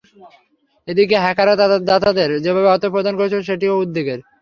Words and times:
এদিকে 0.87 1.15
হ্যাকাররা 1.23 1.55
দাতাদের 1.89 2.29
যেভাবে 2.43 2.67
অর্থ 2.69 2.83
প্রদান 2.93 3.13
করেছিল, 3.15 3.39
সেটিও 3.49 3.81
উদ্বেগের। 3.83 4.19